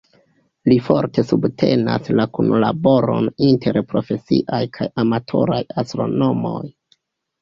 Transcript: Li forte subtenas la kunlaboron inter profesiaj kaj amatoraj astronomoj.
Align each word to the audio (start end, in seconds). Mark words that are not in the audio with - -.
Li 0.71 0.77
forte 0.85 1.23
subtenas 1.31 2.09
la 2.19 2.25
kunlaboron 2.37 3.29
inter 3.49 3.79
profesiaj 3.93 4.63
kaj 4.79 4.89
amatoraj 5.05 5.61
astronomoj. 5.83 6.61